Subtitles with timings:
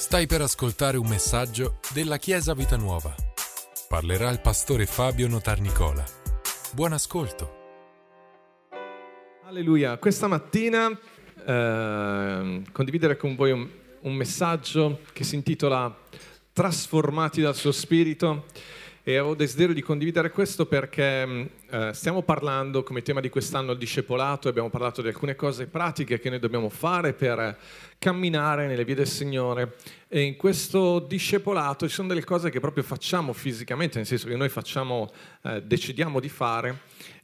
[0.00, 3.14] Stai per ascoltare un messaggio della Chiesa Vita Nuova.
[3.86, 6.02] Parlerà il pastore Fabio Notarnicola.
[6.72, 7.58] Buon ascolto.
[9.44, 13.68] Alleluia, questa mattina eh, condividere con voi un,
[14.00, 15.94] un messaggio che si intitola
[16.50, 18.46] Trasformati dal suo spirito
[19.10, 23.72] e ho desiderio di condividere questo perché mm, eh, stiamo parlando come tema di quest'anno
[23.72, 27.58] il discepolato abbiamo parlato di alcune cose pratiche che noi dobbiamo fare per
[27.98, 29.74] camminare nelle vie del Signore
[30.06, 34.36] e in questo discepolato ci sono delle cose che proprio facciamo fisicamente, nel senso che
[34.36, 35.10] noi facciamo,
[35.42, 36.78] eh, decidiamo di fare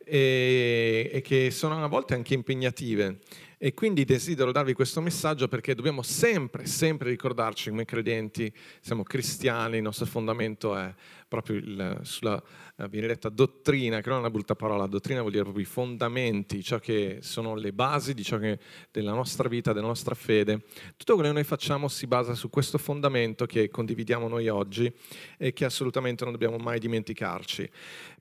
[0.04, 3.18] e, e che sono a volte anche impegnative.
[3.58, 9.76] E quindi desidero darvi questo messaggio perché dobbiamo sempre, sempre ricordarci come credenti, siamo cristiani,
[9.76, 10.94] il nostro fondamento è
[11.26, 12.42] proprio il, sulla
[12.78, 15.68] eh, viene detta dottrina, che non è una brutta parola, dottrina vuol dire proprio i
[15.68, 18.58] fondamenti, ciò che sono le basi che
[18.90, 20.64] della nostra vita, della nostra fede.
[20.94, 24.92] Tutto quello che noi facciamo si basa su questo fondamento che condividiamo noi oggi
[25.38, 27.70] e che assolutamente non dobbiamo mai dimenticarci.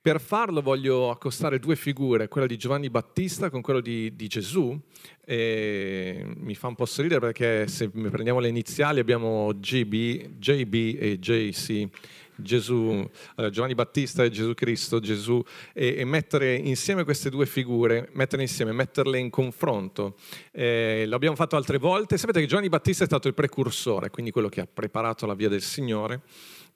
[0.05, 4.79] Per farlo voglio accostare due figure, quella di Giovanni Battista con quella di, di Gesù.
[5.25, 11.17] E mi fa un po' sorridere perché se prendiamo le iniziali abbiamo GB, JB e
[11.17, 11.87] JC.
[12.35, 13.09] Gesù,
[13.49, 18.73] Giovanni Battista e Gesù Cristo, Gesù, e, e, mettere insieme queste due figure, metterle insieme,
[18.73, 20.17] metterle in confronto.
[20.51, 22.19] Eh, l'abbiamo fatto altre volte.
[22.19, 25.49] Sapete che Giovanni Battista è stato il precursore, quindi quello che ha preparato la via
[25.49, 26.21] del Signore.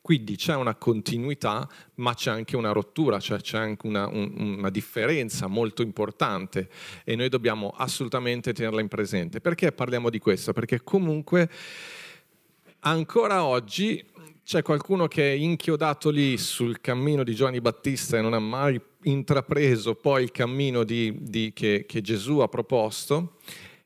[0.02, 4.69] Quindi c'è una continuità, ma c'è anche una rottura, cioè c'è anche una, un, una,
[4.69, 6.69] differenza molto importante
[7.03, 9.42] e noi dobbiamo assolutamente tenerla in presente.
[9.42, 10.53] Perché parliamo di questo?
[10.53, 11.50] Perché comunque
[12.80, 14.03] ancora oggi
[14.50, 18.81] c'è qualcuno che è inchiodato lì sul cammino di Giovanni Battista e non ha mai
[19.03, 23.36] intrapreso poi il cammino di, di, che, che Gesù ha proposto.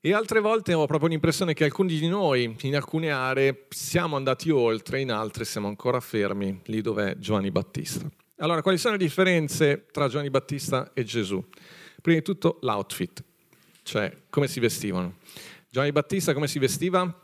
[0.06, 4.50] E altre volte ho proprio l'impressione che alcuni di noi, in alcune aree, siamo andati
[4.50, 8.12] oltre, in altre siamo ancora fermi lì dove è Giovanni Battista.
[8.40, 11.42] Allora, quali sono le differenze tra Giovanni Battista e Gesù?
[12.02, 13.24] Prima di tutto l'outfit,
[13.84, 15.19] cioè come si vestivano.
[15.69, 17.22] Giovanni Battista come si vestiva?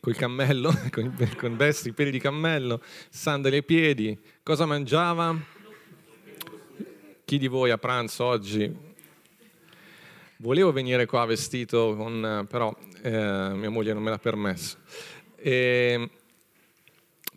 [0.00, 4.18] col cammello, con, con vesti, peli di cammello, sandali ai piedi.
[4.42, 5.38] Cosa mangiava?
[7.22, 8.88] Chi di voi a pranzo oggi?
[10.40, 14.78] Volevo venire qua vestito, con, però eh, mia moglie non me l'ha permesso.
[15.36, 16.08] E,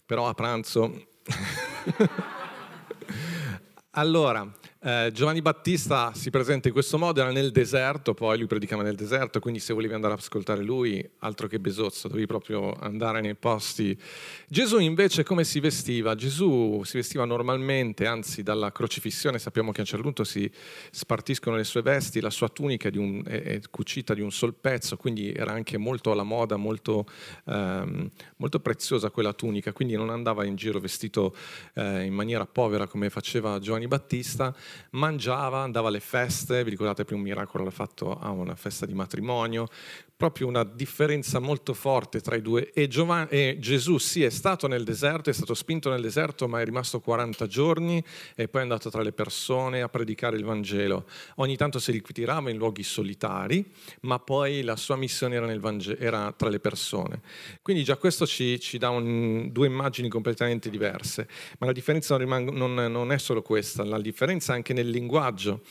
[0.06, 1.08] però a pranzo...
[3.92, 4.50] allora,
[4.86, 8.96] eh, Giovanni Battista si presenta in questo modo, era nel deserto, poi lui predicava nel
[8.96, 13.36] deserto, quindi se volevi andare ad ascoltare lui, altro che besozzo, dovevi proprio andare nei
[13.36, 13.98] posti.
[14.46, 16.16] Gesù invece come si vestiva?
[16.16, 20.52] Gesù si vestiva normalmente, anzi dalla crocifissione sappiamo che a un certo punto si
[20.92, 24.54] spartiscono le sue vesti, la sua tunica è, un, è, è cucita di un sol
[24.54, 27.06] pezzo, quindi era anche molto alla moda, molto,
[27.46, 31.34] ehm, molto preziosa quella tunica, quindi non andava in giro vestito
[31.76, 34.54] eh, in maniera povera come faceva Giovanni Battista,
[34.92, 38.94] mangiava, andava alle feste, vi ricordate prima un miracolo l'ha fatto a una festa di
[38.94, 39.68] matrimonio,
[40.16, 44.68] proprio una differenza molto forte tra i due e, Giovanni, e, Gesù sì è stato
[44.68, 48.04] nel deserto, è stato spinto nel deserto ma è rimasto 40 giorni
[48.36, 51.06] e poi è andato tra le persone a predicare il Vangelo.
[51.36, 53.66] Ogni tanto si ritirava in luoghi solitari
[54.02, 57.22] ma poi la sua missione era, Vangelo, era tra le persone.
[57.62, 61.28] Quindi già questo ci, ci dà un, due immagini completamente diverse,
[61.60, 64.90] ma la differenza non, rimang- non, non è solo questa, la differenza è anche nel
[64.90, 65.62] linguaggio.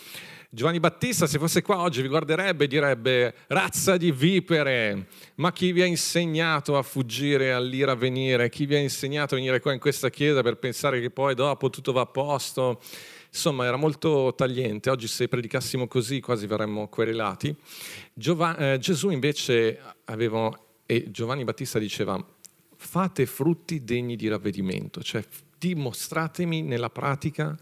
[0.54, 5.72] Giovanni Battista, se fosse qua oggi, vi guarderebbe e direbbe: Razza di vipere, ma chi
[5.72, 8.50] vi ha insegnato a fuggire all'ira venire?
[8.50, 11.70] Chi vi ha insegnato a venire qua in questa chiesa per pensare che poi dopo
[11.70, 12.82] tutto va a posto?
[13.28, 14.90] Insomma, era molto tagliente.
[14.90, 17.56] Oggi, se predicassimo così, quasi verremmo querelati.
[18.12, 20.50] Giov- eh, Gesù invece aveva,
[20.84, 22.22] e Giovanni Battista diceva:
[22.76, 25.24] Fate frutti degni di ravvedimento, cioè
[25.56, 27.56] dimostratemi nella pratica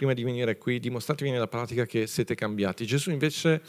[0.00, 2.86] prima di venire qui, dimostratevi nella pratica che siete cambiati.
[2.86, 3.60] Gesù invece,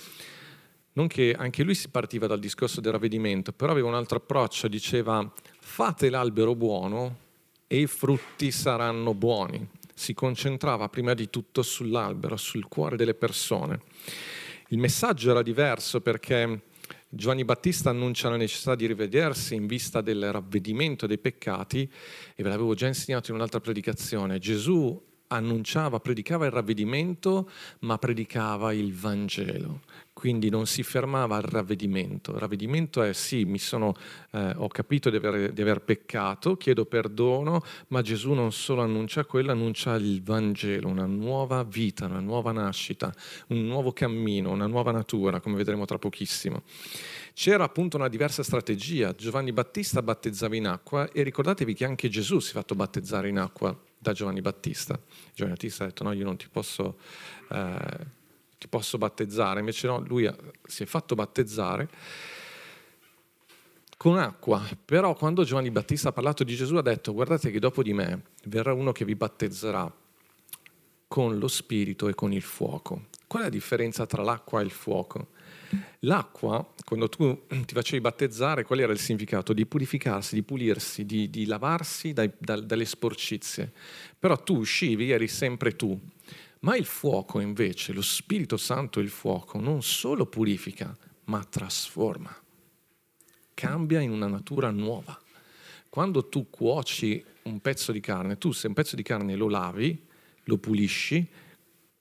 [0.94, 4.70] non che anche lui si partiva dal discorso del ravvedimento, però aveva un altro approccio,
[4.70, 5.30] diceva
[5.60, 7.18] fate l'albero buono
[7.68, 9.68] e i frutti saranno buoni.
[9.94, 13.82] Si concentrava prima di tutto sull'albero, sul cuore delle persone.
[14.70, 16.62] Il messaggio era diverso perché
[17.10, 21.92] Giovanni Battista annuncia la necessità di rivedersi in vista del ravvedimento dei peccati
[22.34, 24.40] e ve l'avevo già insegnato in un'altra predicazione.
[24.40, 27.50] Gesù annunciava, predicava il ravvedimento,
[27.80, 29.82] ma predicava il Vangelo.
[30.14, 32.32] Quindi non si fermava al ravvedimento.
[32.32, 33.96] Il ravvedimento è sì, sono,
[34.32, 39.26] eh, ho capito di aver, di aver, peccato, chiedo perdono, ma Gesù non solo annuncia
[39.26, 43.12] quello, annuncia il Vangelo, una nuova vita, una nuova nascita,
[43.48, 46.64] un nuovo cammino, una nuova natura, come vedremo tra pochissimo.
[47.34, 49.16] C'era appunto una diversa strategia.
[49.16, 53.40] Giovanni Battista battezzava in acqua e ricordatevi che anche Gesù si è fatto battezzare in
[53.40, 55.00] acqua da Giovanni Battista.
[55.36, 56.98] Giovanni Battista ha detto no, io non ti posso,
[57.52, 58.06] eh,
[58.58, 60.28] ti posso battezzare, invece no, lui
[60.64, 61.88] si è fatto battezzare
[63.98, 67.84] con acqua, però quando Giovanni Battista ha parlato di Gesù ha detto guardate che dopo
[67.84, 69.94] di me verrà uno che vi battezzerà
[71.08, 73.10] con lo spirito e con il fuoco.
[73.28, 75.28] Qual è la differenza tra l'acqua e il fuoco?
[76.00, 79.54] L'acqua, quando tu ti facevi battezzare, qual era il significato?
[79.54, 83.72] Di purificarsi, di pulirsi, di, di lavarsi dai, da, dalle sporcizie.
[84.18, 86.00] Però tu uscivi, eri sempre tu.
[86.62, 90.96] Ma il fuoco invece, lo Spirito Santo il fuoco, non solo purifica,
[91.26, 92.36] ma trasforma.
[93.54, 95.20] Cambia in una natura nuova.
[95.90, 100.08] Quando tu cuoci un pezzo di carne, tu se un pezzo di carne lo lavi,
[100.46, 101.28] lo pulisci,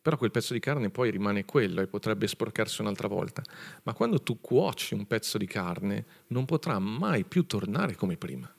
[0.03, 3.43] però quel pezzo di carne poi rimane quello e potrebbe sporcarsi un'altra volta.
[3.83, 8.53] Ma quando tu cuoci un pezzo di carne non potrà mai più tornare come prima.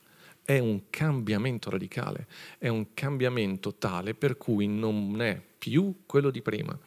[0.44, 2.28] È un cambiamento radicale,
[2.58, 6.78] è un cambiamento tale per cui non è più quello di prima.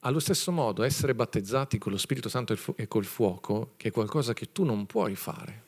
[0.00, 4.34] Allo stesso modo, essere battezzati con lo Spirito Santo e col fuoco, che è qualcosa
[4.34, 5.64] che tu non puoi fare,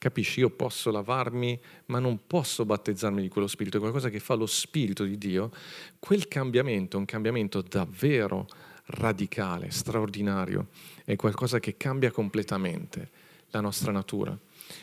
[0.00, 0.40] Capisci?
[0.40, 4.46] Io posso lavarmi, ma non posso battezzarmi di quello spirito, è qualcosa che fa lo
[4.46, 5.50] spirito di Dio.
[5.98, 8.48] Quel cambiamento è un cambiamento davvero
[8.86, 10.68] radicale, straordinario,
[11.04, 13.10] è qualcosa che cambia completamente
[13.50, 14.34] la nostra natura.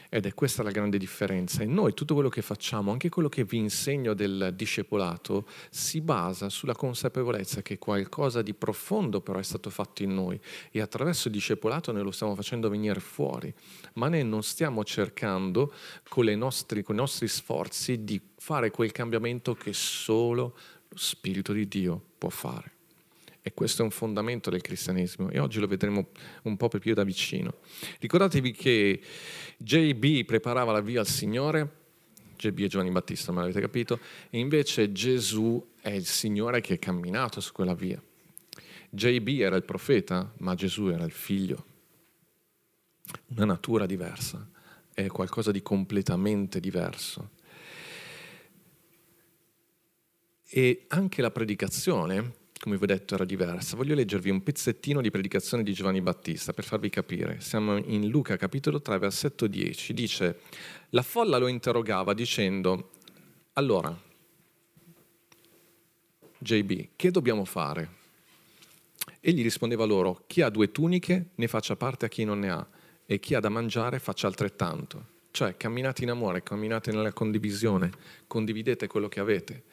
[0.09, 1.61] Ed è questa la grande differenza.
[1.61, 6.49] E noi tutto quello che facciamo, anche quello che vi insegno del discepolato, si basa
[6.49, 10.39] sulla consapevolezza che qualcosa di profondo però è stato fatto in noi
[10.71, 13.53] e attraverso il discepolato noi lo stiamo facendo venire fuori.
[13.93, 15.73] Ma noi non stiamo cercando
[16.07, 20.57] con, nostri, con i nostri sforzi di fare quel cambiamento che solo
[20.89, 22.76] lo Spirito di Dio può fare.
[23.47, 26.09] E questo è un fondamento del cristianesimo e oggi lo vedremo
[26.43, 27.59] un po' più da vicino.
[27.97, 28.99] Ricordatevi che
[29.55, 31.71] JB preparava la via al Signore,
[32.35, 36.77] JB è Giovanni Battista, ma l'avete capito, e invece Gesù è il Signore che è
[36.79, 38.03] camminato su quella via.
[38.89, 41.65] JB era il profeta, ma Gesù era il figlio.
[43.27, 44.45] Una natura diversa,
[44.93, 47.29] è qualcosa di completamente diverso.
[50.49, 53.75] E anche la predicazione come vi ho detto, era diversa.
[53.75, 57.39] Voglio leggervi un pezzettino di predicazione di Giovanni Battista per farvi capire.
[57.39, 59.93] Siamo in Luca capitolo 3, versetto 10.
[59.93, 60.39] Dice,
[60.89, 62.91] la folla lo interrogava dicendo,
[63.53, 63.95] allora,
[66.39, 67.95] JB, che dobbiamo fare?
[69.19, 72.67] Egli rispondeva loro, chi ha due tuniche ne faccia parte a chi non ne ha,
[73.05, 75.15] e chi ha da mangiare faccia altrettanto.
[75.31, 77.91] Cioè, camminate in amore, camminate nella condivisione,
[78.27, 79.63] condividete quello che avete.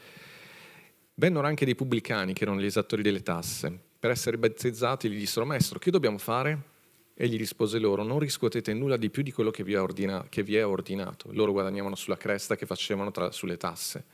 [1.16, 3.78] Vennero anche dei pubblicani, che erano gli esattori delle tasse.
[4.00, 6.72] Per essere battezzati gli dissero, Maestro, che dobbiamo fare?
[7.14, 10.43] E gli rispose loro, non riscuotete nulla di più di quello che vi, ordina, che
[10.43, 11.28] vi è ordinato.
[11.31, 14.05] Loro guadagnavano sulla cresta che facevano tra, sulle tasse.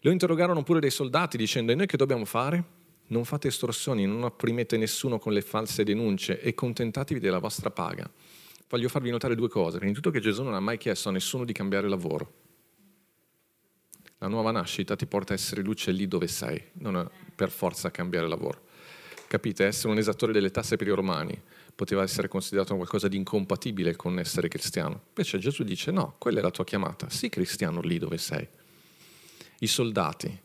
[0.00, 2.62] Lo interrogarono pure dei soldati dicendo, e noi che dobbiamo fare?
[3.06, 8.10] Non fate estorsioni, non opprimete nessuno con le false denunce e contentatevi della vostra paga.
[8.68, 9.78] Voglio farvi notare due cose.
[9.78, 12.43] Prima di tutto che Gesù non ha mai chiesto a nessuno di cambiare lavoro
[14.24, 17.90] la nuova nascita ti porta a essere luce lì dove sei, non per forza a
[17.90, 18.62] cambiare lavoro.
[19.28, 19.66] Capite?
[19.66, 21.38] Essere un esattore delle tasse per i romani
[21.74, 25.02] poteva essere considerato qualcosa di incompatibile con essere cristiano.
[25.08, 28.48] Invece Gesù dice no, quella è la tua chiamata, sii cristiano lì dove sei.
[29.58, 30.40] I soldati,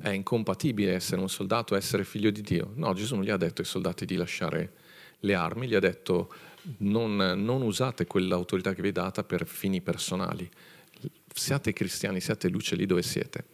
[0.00, 2.70] è incompatibile essere un soldato essere figlio di Dio.
[2.74, 4.72] No, Gesù non gli ha detto ai soldati di lasciare
[5.18, 6.32] le armi, gli ha detto
[6.78, 10.48] non, non usate quell'autorità che vi è data per fini personali,
[11.36, 13.44] siate cristiani, siate luce lì dove siete.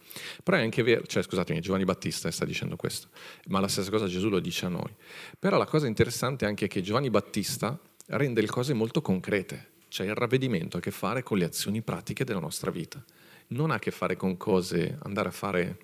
[0.43, 3.07] Però è anche vero, cioè scusatemi, Giovanni Battista sta dicendo questo,
[3.47, 4.93] ma la stessa cosa Gesù lo dice a noi.
[5.39, 10.07] Però la cosa interessante è anche che Giovanni Battista rende le cose molto concrete, cioè
[10.07, 13.03] il ravvedimento ha a che fare con le azioni pratiche della nostra vita,
[13.47, 15.79] non ha a che fare con cose, andare a fare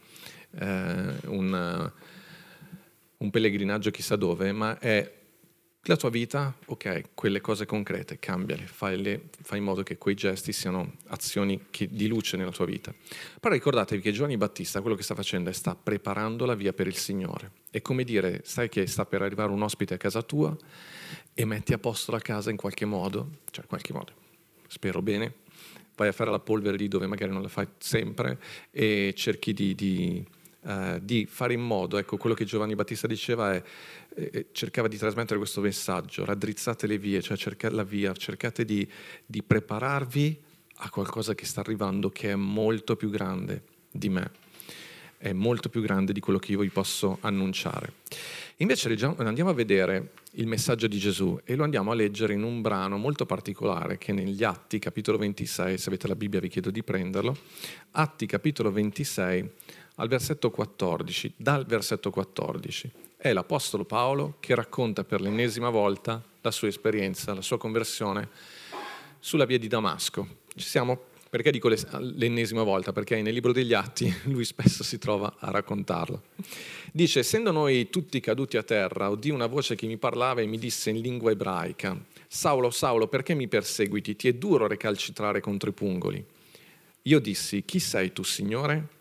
[0.52, 1.92] eh, un,
[3.18, 5.17] un pellegrinaggio chissà dove, ma è
[5.88, 10.52] la tua vita, ok, quelle cose concrete, cambiale, fai, fai in modo che quei gesti
[10.52, 12.94] siano azioni che, di luce nella tua vita.
[13.40, 16.88] Però ricordatevi che Giovanni Battista quello che sta facendo è sta preparando la via per
[16.88, 17.52] il Signore.
[17.72, 20.56] È come dire, sai che sta per arrivare un ospite a casa tua
[21.34, 24.14] e metti a posto la casa in qualche modo, cioè in qualche modo,
[24.68, 25.36] spero bene,
[25.96, 28.40] vai a fare la polvere lì dove magari non la fai sempre
[28.72, 30.26] e cerchi di, di,
[30.68, 33.64] uh, di fare in modo, ecco quello che Giovanni Battista diceva è,
[34.16, 38.88] eh, cercava di trasmettere questo messaggio, raddrizzate le vie, cioè cercate la via, cercate di,
[39.26, 40.42] di prepararvi
[40.80, 44.32] a qualcosa che sta arrivando che è molto più grande di me,
[45.18, 47.94] è molto più grande di quello che io vi posso annunciare.
[48.58, 52.62] Invece andiamo a vedere il messaggio di Gesù e lo andiamo a leggere in un
[52.62, 56.84] brano molto particolare che negli Atti, capitolo 26, se avete la Bibbia vi chiedo di
[56.84, 57.38] prenderlo,
[57.92, 59.52] Atti, capitolo 26,
[60.00, 62.92] al versetto 14, dal versetto 14.
[63.18, 68.30] È l'Apostolo Paolo che racconta per l'ennesima volta la sua esperienza, la sua conversione
[69.20, 70.28] sulla via di Damasco.
[70.56, 71.16] Ci siamo?
[71.30, 72.94] Perché dico l'ennesima volta?
[72.94, 76.24] Perché nel libro degli Atti lui spesso si trova a raccontarlo.
[76.92, 80.60] Dice, essendo noi tutti caduti a terra, udì una voce che mi parlava e mi
[80.60, 84.16] disse in lingua ebraica, Saulo, Saulo, perché mi perseguiti?
[84.16, 86.24] Ti è duro recalcitrare contro i pungoli.
[87.04, 88.96] Io dissi, chi sei tu, Signore?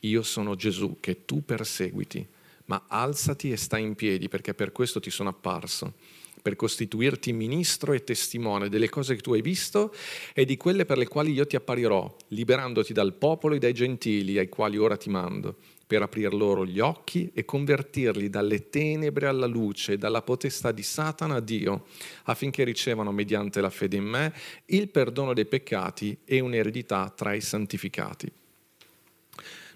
[0.00, 2.26] Io sono Gesù che tu perseguiti,
[2.66, 5.94] ma alzati e stai in piedi perché per questo ti sono apparso
[6.40, 9.94] per costituirti ministro e testimone delle cose che tu hai visto
[10.34, 14.38] e di quelle per le quali io ti apparirò, liberandoti dal popolo e dai gentili
[14.38, 19.46] ai quali ora ti mando, per aprir loro gli occhi e convertirli dalle tenebre alla
[19.46, 21.86] luce, dalla potestà di Satana a Dio,
[22.24, 24.32] affinché ricevano mediante la fede in me
[24.66, 28.39] il perdono dei peccati e un'eredità tra i santificati.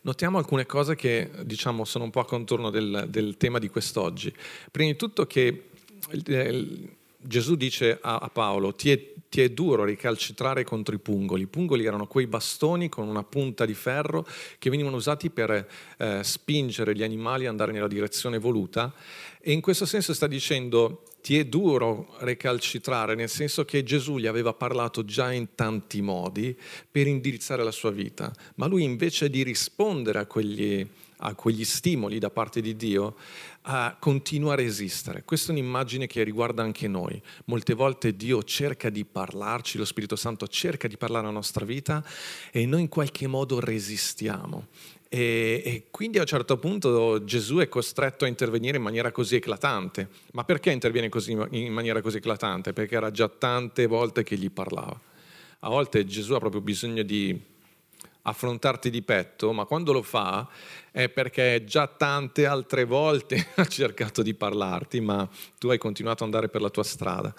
[0.04, 4.30] Notiamo alcune cose che diciamo sono un po' a contorno del, del tema di quest'oggi.
[4.70, 5.70] Prima di tutto che
[7.16, 11.44] Gesù dice a, Paolo, ti è, ti è, duro ricalcitrare contro i pungoli.
[11.44, 14.26] I pungoli erano quei bastoni con una punta di ferro
[14.58, 18.92] che venivano usati per eh, spingere gli animali ad andare nella direzione voluta.
[19.46, 24.26] E in questo senso sta dicendo, ti è duro recalcitrare, nel senso che Gesù gli
[24.26, 26.58] aveva parlato già in tanti modi
[26.90, 30.86] per indirizzare la sua vita, ma lui invece di rispondere a quegli,
[31.18, 33.16] a quegli stimoli da parte di Dio,
[33.66, 35.22] uh, continua a resistere.
[35.24, 37.20] Questa è un'immagine che riguarda anche noi.
[37.46, 42.04] Molte volte Dio cerca di parlarci, lo Spirito Santo cerca di parlare alla nostra vita
[42.50, 44.68] e noi in qualche modo resistiamo.
[45.08, 49.36] E, e, quindi a un certo punto Gesù è costretto a intervenire in maniera così
[49.36, 50.08] eclatante.
[50.32, 52.72] Ma perché interviene così, in maniera così eclatante?
[52.72, 54.98] Perché era già tante volte che gli parlava.
[55.60, 57.52] A volte Gesù ha proprio bisogno di
[58.26, 60.48] affrontarti di petto, ma quando lo fa
[60.90, 65.28] è perché già tante altre volte ha cercato di parlarti, ma
[65.58, 67.34] tu hai continuato ad andare per la tua strada.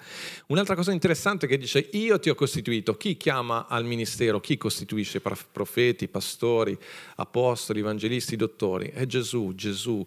[0.48, 4.58] Un'altra cosa interessante è che dice, io ti ho costituito, chi chiama al ministero, chi
[4.58, 6.78] costituisce profeti, pastori,
[7.16, 8.88] apostoli, evangelisti, dottori?
[8.88, 10.04] È Gesù, Gesù,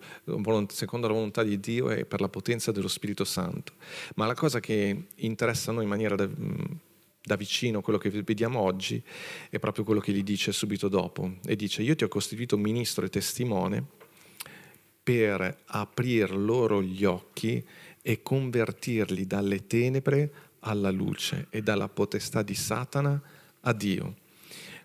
[0.67, 3.73] secondo la volontà di Dio e per la potenza dello Spirito Santo.
[4.15, 6.29] Ma la cosa che interessa a noi in maniera da
[7.35, 9.01] vicino quello che vediamo oggi
[9.49, 11.37] è proprio quello che gli dice subito dopo.
[11.45, 13.85] E dice io ti ho costituito ministro e testimone
[15.01, 17.65] per aprir loro gli occhi
[18.01, 23.21] e convertirli dalle tenebre alla luce e dalla potestà di Satana
[23.61, 24.15] a Dio.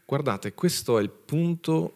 [0.05, 1.95] Guardate, questo è il punto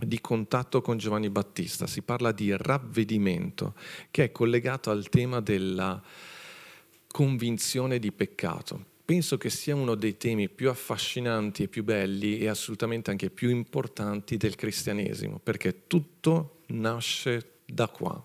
[0.00, 3.74] di contatto con Giovanni Battista, si parla di ravvedimento
[4.10, 6.02] che è collegato al tema della
[7.06, 12.48] convinzione di peccato penso che sia uno dei temi più affascinanti e più belli e
[12.48, 18.22] assolutamente anche più importanti del cristianesimo, perché tutto nasce da qua.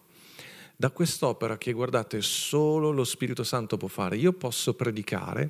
[0.76, 4.18] Da quest'opera che guardate solo lo Spirito Santo può fare.
[4.18, 5.50] Io posso predicare,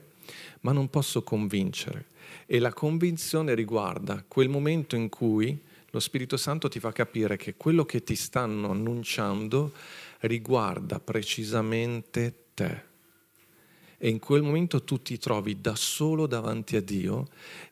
[0.62, 2.08] ma non posso convincere.
[2.46, 5.58] E la convinzione riguarda quel momento in cui
[5.92, 9.72] lo Spirito Santo ti fa capire che quello che ti stanno annunciando
[10.20, 12.90] riguarda precisamente te
[14.04, 17.28] e in quel momento tu ti trovi da solo davanti a Dio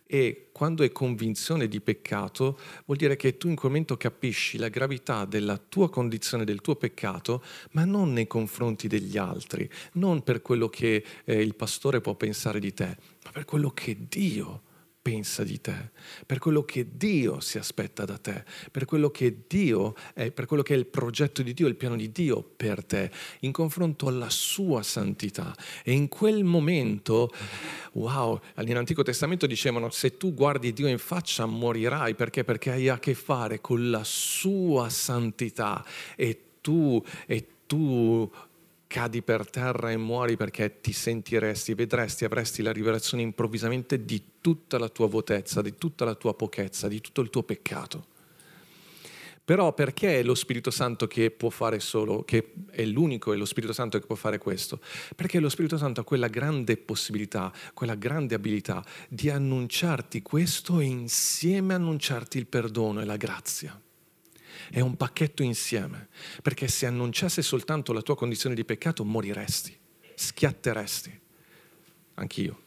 [0.05, 4.67] e quando è convinzione di peccato vuol dire che tu in quel momento capisci la
[4.69, 10.43] gravità della tua condizione, del tuo peccato, ma non nei confronti degli altri, non per
[10.43, 14.61] quello che eh, il pastore può pensare di te, ma per quello che Dio
[15.01, 15.91] pensa di te,
[16.25, 20.61] per quello che Dio si aspetta da te, per quello che Dio è, per quello
[20.61, 23.09] che è il progetto di Dio, il piano di Dio per te,
[23.41, 25.55] in confronto alla sua santità.
[25.83, 27.31] E in quel momento,
[27.93, 32.43] wow, nell'Antico Testamento dicevano se tu guardi Dio in faccia morirai, perché?
[32.43, 35.83] Perché hai a che fare con la sua santità
[36.15, 38.29] e tu, e tu
[38.89, 44.79] cadi per terra e muori perché ti sentiresti, vedresti, avresti la rivelazione improvvisamente di tutta
[44.79, 48.07] la tua vuotezza, di tutta la tua pochezza, di tutto il tuo peccato.
[49.45, 53.45] Però perché è lo Spirito Santo che può fare solo, che è l'unico, è lo
[53.45, 54.79] Spirito Santo che può fare questo?
[55.15, 60.85] Perché lo Spirito Santo ha quella grande possibilità, quella grande abilità di annunciarti questo e
[60.85, 63.79] insieme annunciarti il perdono e la grazia.
[64.69, 66.09] È un pacchetto insieme,
[66.41, 69.77] perché se annunciasse soltanto la tua condizione di peccato moriresti,
[70.15, 71.19] schiatteresti.
[72.15, 72.63] Anch'io.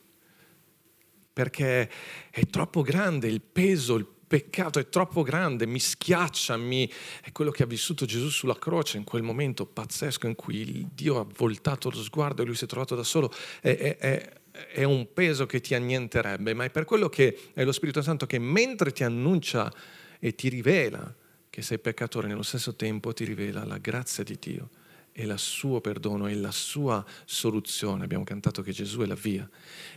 [1.33, 1.91] Perché
[2.31, 6.91] è troppo grande il peso, il peccato è troppo grande, mi schiaccia, mi...
[7.23, 11.21] è quello che ha vissuto Gesù sulla croce in quel momento pazzesco in cui Dio
[11.21, 13.31] ha voltato lo sguardo e lui si è trovato da solo.
[13.61, 14.33] È, è, è,
[14.73, 18.27] è un peso che ti annienterebbe, ma è per quello che è lo Spirito Santo
[18.27, 19.73] che mentre ti annuncia
[20.19, 21.15] e ti rivela
[21.53, 24.71] che sei peccatore, nello stesso tempo ti rivela la grazia di Dio
[25.13, 28.05] e il suo perdono e la sua soluzione.
[28.05, 29.47] Abbiamo cantato che Gesù è la via.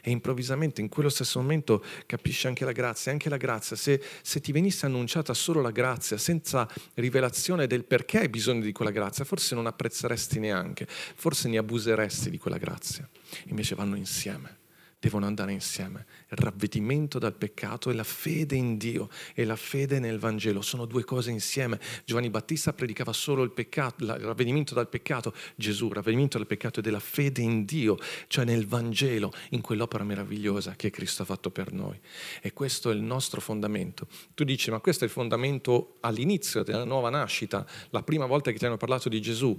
[0.01, 3.13] E improvvisamente in quello stesso momento capisci anche la grazia.
[3.13, 8.19] Anche la grazia, se, se ti venisse annunciata solo la grazia, senza rivelazione del perché
[8.19, 13.07] hai bisogno di quella grazia, forse non apprezzeresti neanche, forse ne abuseresti di quella grazia.
[13.45, 14.63] Invece vanno insieme
[15.05, 16.07] devono andare insieme.
[16.31, 20.85] Il ravvedimento dal peccato e la fede in Dio e la fede nel Vangelo sono
[20.85, 21.79] due cose insieme.
[22.05, 26.79] Giovanni Battista predicava solo il, peccato, il ravvedimento dal peccato, Gesù, il ravvedimento dal peccato
[26.79, 31.51] e della fede in Dio, cioè nel Vangelo, in quell'opera meravigliosa che Cristo ha fatto
[31.51, 31.99] per noi.
[32.41, 34.07] E questo è il nostro fondamento.
[34.33, 38.57] Tu dici, ma questo è il fondamento all'inizio della nuova nascita, la prima volta che
[38.57, 39.55] ti hanno parlato di Gesù.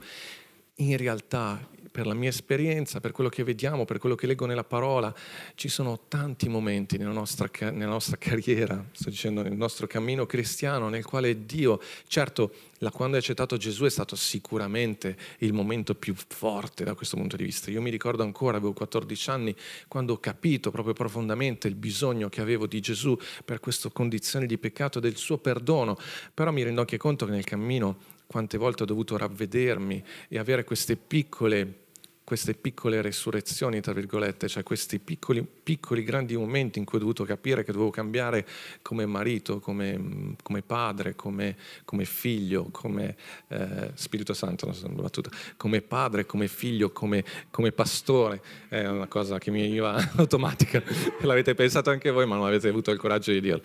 [0.79, 4.65] In realtà per la mia esperienza, per quello che vediamo, per quello che leggo nella
[4.65, 5.15] parola,
[5.55, 10.91] ci sono tanti momenti nella nostra, nella nostra carriera, sto dicendo nel nostro cammino cristiano,
[10.91, 16.15] nel quale Dio, certo, la, quando hai accettato Gesù è stato sicuramente il momento più
[16.15, 17.71] forte da questo punto di vista.
[17.71, 19.57] Io mi ricordo ancora, avevo 14 anni,
[19.89, 24.59] quando ho capito proprio profondamente il bisogno che avevo di Gesù per questa condizione di
[24.59, 25.97] peccato del suo perdono,
[26.35, 30.63] però mi rendo anche conto che nel cammino quante volte ho dovuto ravvedermi e avere
[30.65, 31.85] queste piccole
[32.27, 37.23] queste piccole resurrezioni, tra virgolette, cioè questi piccoli, piccoli, grandi momenti in cui ho dovuto
[37.23, 38.45] capire che dovevo cambiare
[38.83, 43.15] come marito, come, come padre, come, come, figlio, come
[43.47, 48.43] eh, Spirito Santo, non battuta, come padre, come figlio, come, come, pastore.
[48.67, 50.83] È una cosa che mi veniva automatica,
[51.21, 53.63] l'avete pensato anche voi, ma non avete avuto il coraggio di dirlo.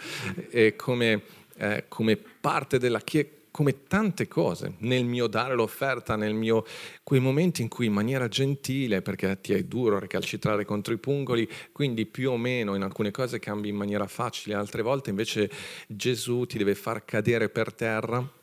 [0.52, 1.24] E come,
[1.58, 6.66] eh, come parte della Chiesa come tante cose, nel mio dare l'offerta, nel mio,
[7.04, 11.48] quei momenti in cui in maniera gentile, perché ti è duro recalcitrare contro i pungoli,
[11.72, 15.52] quindi più o meno in alcune cose cambi in maniera facile, altre volte invece
[15.88, 18.40] Gesù ti deve far cadere per terra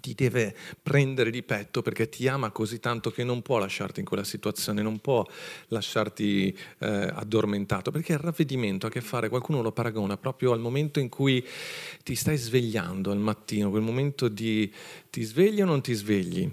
[0.00, 4.06] ti deve prendere di petto perché ti ama così tanto che non può lasciarti in
[4.06, 5.26] quella situazione, non può
[5.68, 10.60] lasciarti eh, addormentato, perché il ravvedimento ha a che fare, qualcuno lo paragona proprio al
[10.60, 11.44] momento in cui
[12.02, 14.72] ti stai svegliando al mattino, quel momento di
[15.10, 16.50] ti svegli o non ti svegli.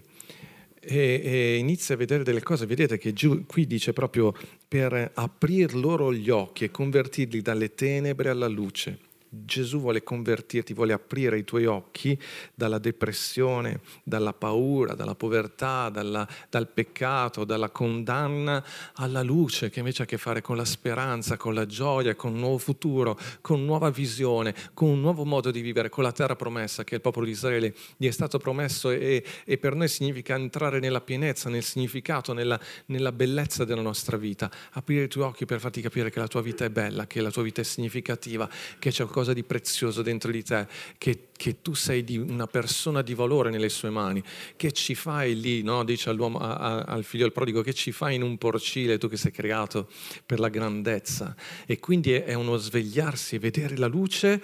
[0.88, 4.36] E, e inizi a vedere delle cose, vedete che giù, qui dice proprio
[4.68, 10.94] per aprir loro gli occhi e convertirli dalle tenebre alla luce Gesù vuole convertirti, vuole
[10.94, 12.18] aprire i tuoi occhi
[12.54, 18.64] dalla depressione, dalla paura, dalla povertà, dalla, dal peccato, dalla condanna
[18.96, 22.34] alla luce che invece ha a che fare con la speranza, con la gioia, con
[22.34, 26.36] un nuovo futuro, con nuova visione, con un nuovo modo di vivere, con la terra
[26.36, 30.36] promessa che il popolo di Israele gli è stato promesso e, e per noi significa
[30.36, 35.46] entrare nella pienezza, nel significato, nella, nella bellezza della nostra vita, aprire i tuoi occhi
[35.46, 38.50] per farti capire che la tua vita è bella, che la tua vita è significativa,
[38.80, 43.02] che c'è qualcosa qualcosa di prezioso dentro di te, che, che tu sei una persona
[43.02, 44.22] di valore nelle sue mani,
[44.56, 45.84] che ci fai lì, no?
[45.84, 49.18] dice a, a, al figlio del prodigo, che ci fai in un porcile tu che
[49.18, 49.90] sei creato
[50.26, 51.36] per la grandezza.
[51.66, 54.42] E quindi è, è uno svegliarsi, vedere la luce,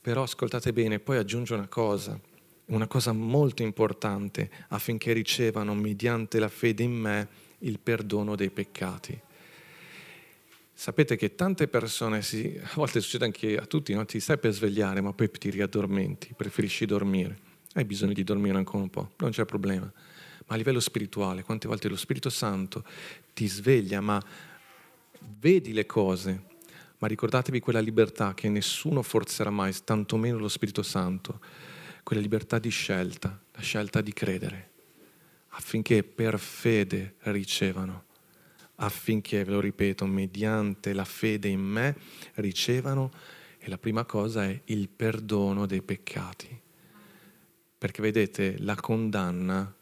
[0.00, 2.18] però ascoltate bene, poi aggiunge una cosa
[2.68, 9.16] una cosa molto importante affinché ricevano mediante la fede in me il perdono dei peccati.
[10.78, 14.04] Sapete che tante persone, si, a volte succede anche a tutti, no?
[14.04, 17.38] ti stai per svegliare ma poi ti riaddormenti, preferisci dormire.
[17.72, 19.90] Hai bisogno di dormire ancora un po', non c'è problema.
[20.46, 22.84] Ma a livello spirituale, quante volte lo Spirito Santo
[23.32, 24.22] ti sveglia, ma
[25.38, 26.42] vedi le cose,
[26.98, 31.40] ma ricordatevi quella libertà che nessuno forzerà mai, tantomeno lo Spirito Santo,
[32.02, 34.70] quella libertà di scelta, la scelta di credere,
[35.48, 38.05] affinché per fede ricevano
[38.76, 41.96] affinché, ve lo ripeto, mediante la fede in me
[42.34, 43.10] ricevano,
[43.58, 46.60] e la prima cosa è il perdono dei peccati.
[47.78, 49.74] Perché vedete, la condanna,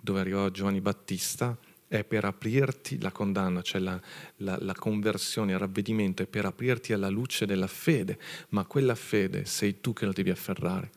[0.00, 1.56] dove arrivò Giovanni Battista,
[1.88, 4.00] è per aprirti, la condanna, cioè la,
[4.36, 8.18] la, la, conversione, il ravvedimento, è per aprirti alla luce della fede,
[8.50, 10.90] ma quella fede sei tu che la devi afferrare.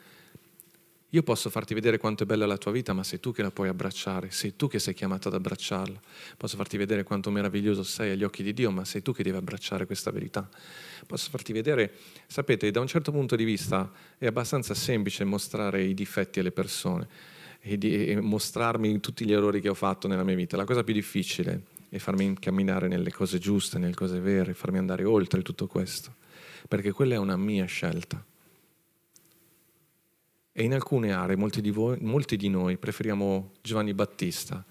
[1.13, 3.51] Io posso farti vedere quanto è bella la tua vita, ma sei tu che la
[3.51, 5.99] puoi abbracciare, sei tu che sei chiamato ad abbracciarla.
[6.37, 9.35] Posso farti vedere quanto meraviglioso sei agli occhi di Dio, ma sei tu che devi
[9.35, 10.49] abbracciare questa verità.
[11.05, 11.91] Posso farti vedere,
[12.27, 17.09] sapete, da un certo punto di vista è abbastanza semplice mostrare i difetti alle persone
[17.59, 20.55] e, di, e mostrarmi tutti gli errori che ho fatto nella mia vita.
[20.55, 25.03] La cosa più difficile è farmi camminare nelle cose giuste, nelle cose vere, farmi andare
[25.03, 26.15] oltre tutto questo,
[26.69, 28.23] perché quella è una mia scelta.
[30.61, 34.63] E in alcune aree molti di, voi, molti di noi preferiamo Giovanni Battista,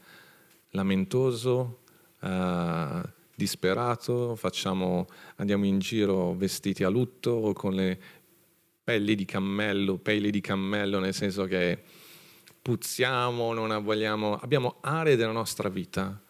[0.69, 1.81] lamentoso,
[2.21, 3.03] eh,
[3.35, 7.99] disperato, facciamo, andiamo in giro vestiti a lutto o con le
[8.85, 11.83] pelli di cammello, peli di cammello, nel senso che
[12.63, 16.23] puzziamo, non vogliamo, abbiamo aree della nostra vita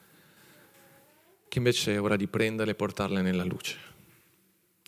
[1.48, 3.76] che invece è ora di prenderle e portarle nella luce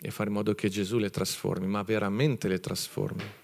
[0.01, 3.41] e fare in modo che Gesù le trasformi, ma veramente le trasformi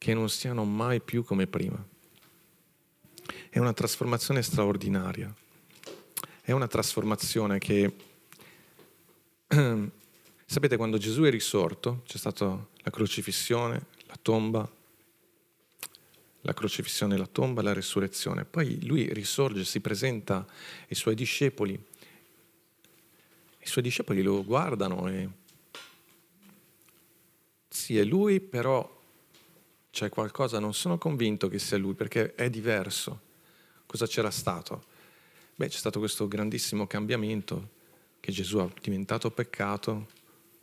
[0.00, 1.76] che non siano mai più come prima.
[3.50, 5.30] È una trasformazione straordinaria.
[6.40, 7.94] È una trasformazione che,
[10.46, 14.66] sapete, quando Gesù è risorto, c'è stata la crocifissione, la tomba,
[16.40, 18.46] la crocifissione, la tomba, la resurrezione.
[18.46, 20.46] Poi lui risorge, si presenta
[20.88, 21.74] ai suoi discepoli.
[21.74, 25.28] I suoi discepoli lo guardano e
[27.68, 28.98] sì, è lui, però
[30.00, 33.20] c'è qualcosa, non sono convinto che sia lui perché è diverso.
[33.84, 34.84] Cosa c'era stato?
[35.54, 37.68] Beh, c'è stato questo grandissimo cambiamento
[38.18, 40.06] che Gesù ha diventato peccato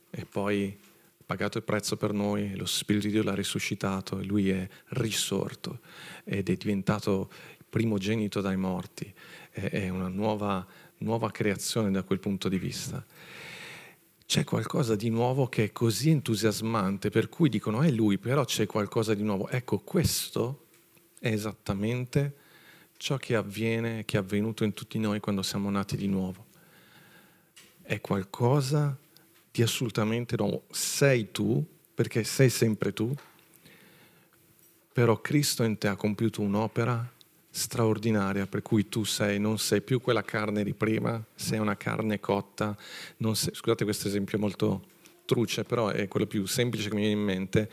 [0.10, 0.76] e poi
[1.19, 4.67] ha pagato il prezzo per noi, lo Spirito di Dio l'ha risuscitato e lui è
[4.89, 5.82] risorto
[6.23, 7.30] ed è diventato
[7.69, 9.13] primogenito dai morti,
[9.52, 10.65] è una nuova,
[11.00, 13.06] nuova creazione da quel punto di vista
[14.28, 18.66] c'è qualcosa di nuovo che è così entusiasmante, per cui dicono è lui, però c'è
[18.66, 19.48] qualcosa di nuovo.
[19.48, 20.66] Ecco, questo
[21.18, 22.36] è esattamente
[22.98, 26.48] ciò che avviene, che è avvenuto in tutti noi quando siamo nati di nuovo.
[27.82, 28.98] È qualcosa
[29.50, 30.66] di assolutamente nuovo.
[30.72, 33.16] Sei tu, perché sei sempre tu,
[34.92, 37.13] però Cristo in te ha compiuto un'opera
[37.58, 42.20] straordinaria per cui tu sei, non sei più quella carne di prima, sei una carne
[42.20, 42.78] cotta.
[43.34, 44.86] Sei, scusate questo esempio molto
[45.26, 47.70] truce, però è quello più semplice che mi viene in mente.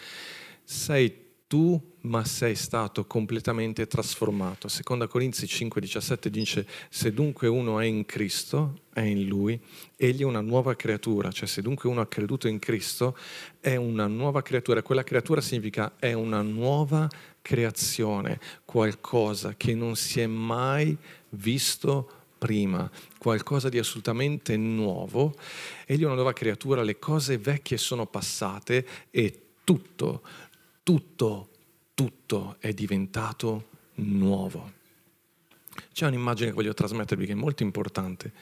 [0.65, 4.69] Sei tu, ma sei stato completamente trasformato.
[4.69, 9.61] Seconda Corinzi 5:17 dice: Se dunque uno è in Cristo, è in Lui,
[9.97, 11.31] egli è una nuova creatura.
[11.31, 13.17] Cioè, se dunque uno ha creduto in Cristo,
[13.61, 14.83] è una nuova creatura.
[14.83, 17.07] Quella creatura significa è una nuova
[17.45, 20.97] creazione, qualcosa che non si è mai
[21.29, 25.35] visto prima, qualcosa di assolutamente nuovo.
[25.85, 30.23] Egli è una nuova creatura, le cose vecchie sono passate e tutto,
[30.83, 31.49] tutto,
[31.93, 34.73] tutto è diventato nuovo.
[35.93, 38.33] C'è un'immagine che voglio trasmettervi che è molto importante.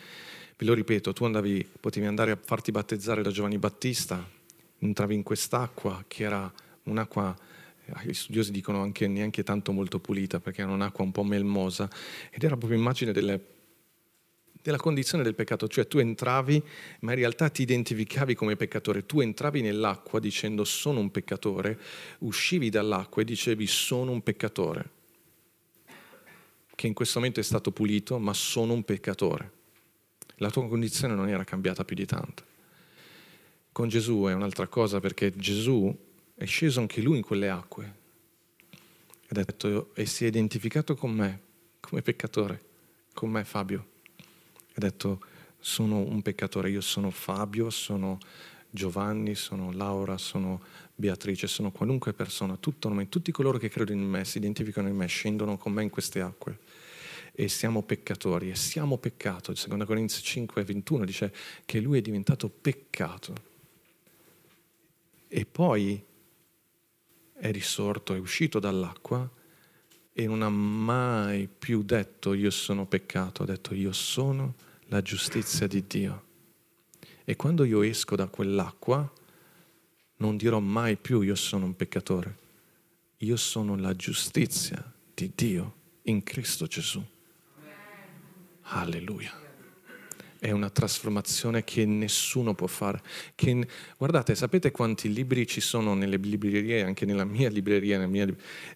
[0.56, 4.24] Ve lo ripeto, tu andavi, potevi andare a farti battezzare da Giovanni Battista,
[4.78, 6.52] entravi in quest'acqua che era
[6.84, 7.50] un'acqua
[8.04, 11.90] gli studiosi dicono anche neanche tanto molto pulita perché era un'acqua un po' melmosa
[12.30, 13.44] ed era proprio immagine delle,
[14.62, 16.62] della condizione del peccato, cioè tu entravi
[17.00, 21.78] ma in realtà ti identificavi come peccatore, tu entravi nell'acqua dicendo sono un peccatore,
[22.20, 24.90] uscivi dall'acqua e dicevi sono un peccatore,
[26.74, 29.60] che in questo momento è stato pulito ma sono un peccatore.
[30.36, 32.44] La tua condizione non era cambiata più di tanto.
[33.70, 35.96] Con Gesù è un'altra cosa perché Gesù
[36.42, 38.00] è sceso anche lui in quelle acque
[39.28, 41.40] ed ha detto, e si è identificato con me
[41.80, 42.60] come peccatore,
[43.14, 43.86] con me Fabio.
[44.74, 45.20] Ha detto,
[45.58, 48.18] sono un peccatore, io sono Fabio, sono
[48.68, 50.62] Giovanni, sono Laura, sono
[50.94, 55.06] Beatrice, sono qualunque persona, tutto tutti coloro che credono in me, si identificano in me,
[55.06, 56.58] scendono con me in queste acque
[57.32, 59.54] e siamo peccatori e siamo peccato.
[59.54, 61.32] Secondo Corinzi 5, 21 dice
[61.64, 63.50] che lui è diventato peccato.
[65.28, 66.10] E poi
[67.42, 69.28] è risorto, è uscito dall'acqua
[70.12, 74.54] e non ha mai più detto io sono peccato, ha detto io sono
[74.86, 76.24] la giustizia di Dio.
[77.24, 79.12] E quando io esco da quell'acqua
[80.18, 82.36] non dirò mai più io sono un peccatore,
[83.16, 87.04] io sono la giustizia di Dio in Cristo Gesù.
[88.66, 89.51] Alleluia
[90.42, 93.00] è una trasformazione che nessuno può fare.
[93.36, 93.64] Che,
[93.96, 98.26] guardate, sapete quanti libri ci sono nelle librerie, anche nella mia libreria, nella mia,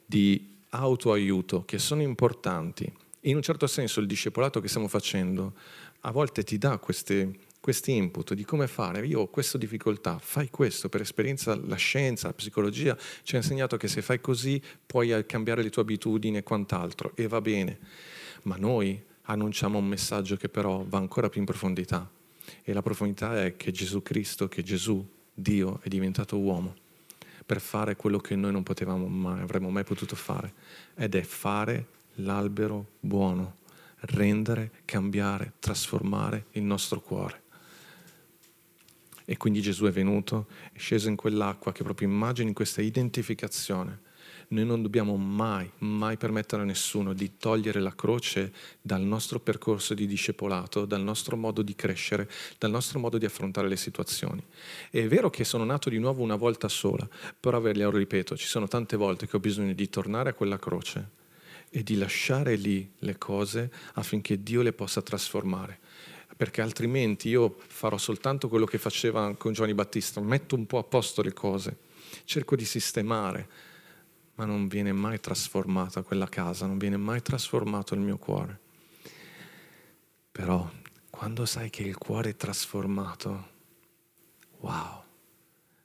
[0.05, 2.89] di autoaiuto, che sono importanti.
[3.23, 5.55] In un certo senso il discepolato che stiamo facendo
[6.03, 10.51] a volte ti dà queste, questi input di come fare, io ho questa difficoltà, fai
[10.51, 15.27] questo, per esperienza la scienza, la psicologia ci ha insegnato che se fai così puoi
[15.27, 17.79] cambiare le tue abitudini e quant'altro e va bene,
[18.43, 22.09] ma noi annunciamo un messaggio che però va ancora più in profondità
[22.63, 26.75] e la profondità è che Gesù Cristo, che Gesù, Dio, è diventato uomo
[27.45, 30.53] per fare quello che noi non potevamo mai, avremmo mai potuto fare
[30.97, 31.87] ed è fare
[32.17, 33.59] l'albero buono,
[34.01, 37.43] rendere, cambiare, trasformare il nostro cuore.
[39.25, 44.01] E quindi Gesù è venuto, è sceso in quell'acqua che proprio immagini questa identificazione.
[44.49, 49.93] Noi non dobbiamo mai, mai permettere a nessuno di togliere la croce dal nostro percorso
[49.93, 54.43] di discepolato, dal nostro modo di crescere, dal nostro modo di affrontare le situazioni.
[54.91, 58.47] È vero che sono nato di nuovo una volta sola, però ve lo ripeto, ci
[58.47, 61.11] sono tante volte che ho bisogno di tornare a quella croce
[61.69, 65.81] e di lasciare lì le cose affinché Dio le possa trasformare
[66.37, 70.85] perché altrimenti io farò soltanto quello che faceva con Giovanni Battista, metto un po' a
[70.85, 71.79] posto le cose,
[72.25, 73.49] cerco di sistemare,
[74.37, 78.61] ma non viene mai trasformata quella casa, non viene mai trasformato il mio cuore.
[80.33, 80.71] Però
[81.11, 83.49] quando sai che il cuore è trasformato,
[84.61, 85.03] wow,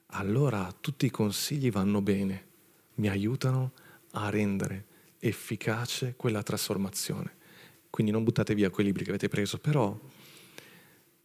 [0.07, 2.47] allora tutti i consigli vanno bene,
[2.95, 3.71] mi aiutano
[4.11, 4.85] a rendere
[5.19, 7.39] efficace quella trasformazione.
[7.89, 9.97] Quindi non buttate via quei libri che avete preso, però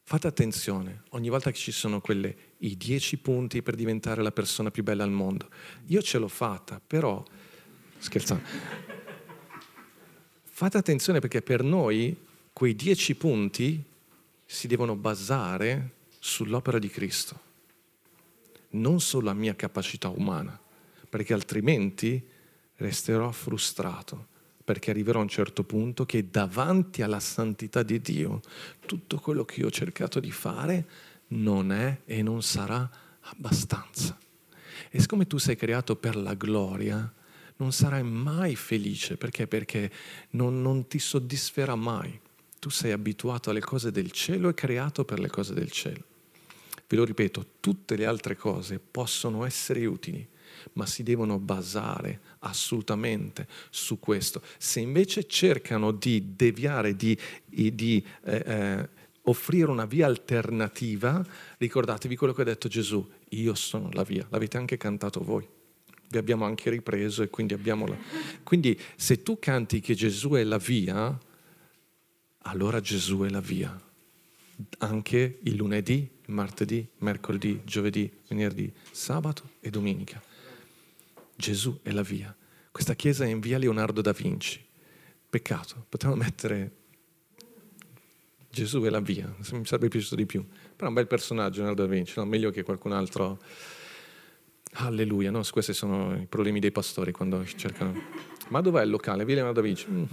[0.08, 4.70] Fate attenzione, ogni volta che ci sono quelle, i dieci punti per diventare la persona
[4.70, 5.48] più bella al mondo.
[5.86, 7.22] Io ce l'ho fatta, però,
[7.98, 8.44] scherzando,
[10.42, 12.16] fate attenzione perché per noi
[12.52, 13.82] quei dieci punti
[14.44, 17.40] si devono basare sull'opera di Cristo,
[18.70, 20.58] non sulla mia capacità umana,
[21.08, 22.24] perché altrimenti
[22.76, 24.34] resterò frustrato
[24.66, 28.40] perché arriverò a un certo punto che davanti alla santità di Dio
[28.84, 30.84] tutto quello che io ho cercato di fare
[31.28, 32.88] non è e non sarà
[33.20, 34.18] abbastanza.
[34.90, 37.12] E siccome tu sei creato per la gloria,
[37.56, 39.46] non sarai mai felice perché?
[39.46, 39.90] Perché
[40.30, 42.18] non, non ti soddisferà mai.
[42.58, 46.04] Tu sei abituato alle cose del cielo e creato per le cose del cielo.
[46.88, 50.26] Ve lo ripeto, tutte le altre cose possono essere utili,
[50.74, 54.42] ma si devono basare assolutamente su questo.
[54.58, 58.88] Se invece cercano di deviare, di, di eh, eh,
[59.28, 61.24] offrire una via alternativa,
[61.58, 65.46] ricordatevi quello che ha detto Gesù, io sono la via, l'avete anche cantato voi.
[66.08, 67.96] Vi abbiamo anche ripreso e quindi abbiamo la...
[68.44, 71.18] Quindi se tu canti che Gesù è la via,
[72.42, 73.80] allora Gesù è la via.
[74.78, 80.22] Anche il lunedì, martedì, mercoledì, giovedì, venerdì, sabato e domenica.
[81.34, 82.34] Gesù è la via.
[82.70, 84.64] Questa chiesa è in via Leonardo da Vinci.
[85.28, 86.84] Peccato, potevamo mettere
[88.56, 90.42] Gesù è la via, mi sarebbe piaciuto di più.
[90.42, 92.24] Però è un bel personaggio Leonardo da Vinci, no?
[92.24, 93.38] meglio che qualcun altro.
[94.78, 95.42] Alleluia, no?
[95.50, 97.94] Questi sono i problemi dei pastori quando cercano.
[98.48, 99.26] Ma dov'è il locale?
[99.26, 99.86] Via Leonardo da Vinci.
[99.90, 100.04] Mm.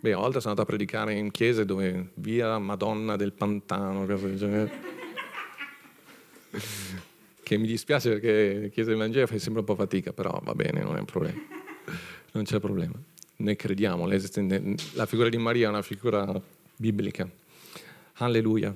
[0.00, 4.26] Beh, a volte sono andato a predicare in chiese dove via Madonna del Pantano, cose
[4.26, 4.96] del genere
[7.42, 10.82] che mi dispiace perché Chiesa del Vangelo fai sempre un po' fatica, però va bene,
[10.82, 11.40] non è un problema.
[12.32, 12.94] Non c'è problema.
[13.36, 16.40] Noi crediamo, la figura di Maria è una figura
[16.78, 17.28] biblica.
[18.14, 18.74] Alleluia.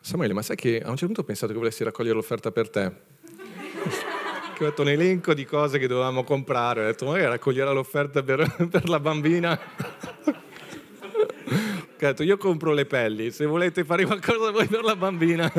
[0.00, 2.70] Samuele, ma sai che a un certo punto ho pensato che volessi raccogliere l'offerta per
[2.70, 2.92] te?
[4.54, 8.22] che ho fatto un elenco di cose che dovevamo comprare, ho detto magari raccoglierà l'offerta
[8.22, 9.58] per, per la bambina.
[11.48, 15.52] ho detto io compro le pelli, se volete fare qualcosa voi per la bambina.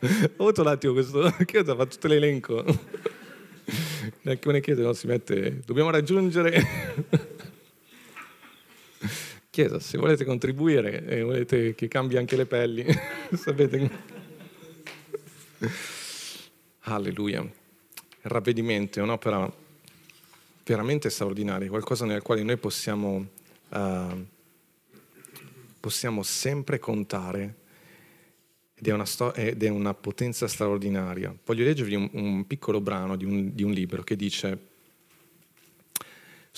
[0.00, 2.64] ho avuto un attimo questo, che ho fatto tutto l'elenco.
[4.22, 7.27] Neanche una chiesa no, si mette, dobbiamo raggiungere...
[9.58, 12.86] Chiesa, se volete contribuire e volete che cambi anche le pelli,
[13.34, 13.90] sapete...
[16.82, 17.40] Alleluia.
[17.40, 17.50] Il
[18.22, 19.52] ravvedimento è un'opera
[20.64, 23.26] veramente straordinaria, qualcosa nel quale noi possiamo,
[23.70, 24.26] uh,
[25.80, 27.54] possiamo sempre contare
[28.76, 31.36] ed è, sto- ed è una, potenza straordinaria.
[31.44, 34.67] Voglio leggervi un, un piccolo brano di un, di un libro che dice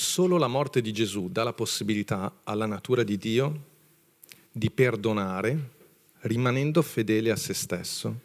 [0.01, 3.65] Solo la morte di Gesù dà la possibilità alla natura di Dio
[4.51, 5.73] di perdonare
[6.21, 8.21] rimanendo fedele a se stesso.